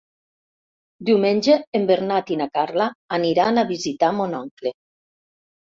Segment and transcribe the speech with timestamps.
[1.09, 2.89] Diumenge en Bernat i na Carla
[3.21, 4.77] aniran a visitar mon oncle.